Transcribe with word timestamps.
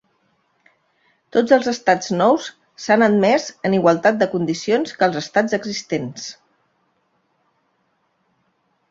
Tots 1.35 1.51
els 1.57 1.67
estats 1.71 2.07
nous 2.15 2.47
s'han 2.85 3.05
admès 3.07 3.45
en 3.69 3.75
igualtat 3.79 4.17
de 4.21 4.27
condicions 4.31 4.95
que 5.01 5.07
els 5.09 5.19
estats 5.21 5.57
existents. 5.59 6.25